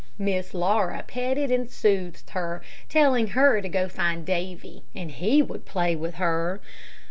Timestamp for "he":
5.11-5.43